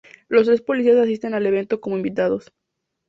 [0.29, 2.51] Los tres policías asisten al evento como invitados.